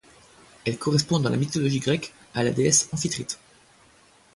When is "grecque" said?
1.79-2.11